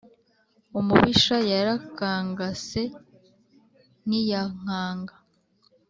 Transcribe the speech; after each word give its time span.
Umubisha 0.79 1.37
yarakangase 1.51 2.81
ntiyankanga. 4.07 5.15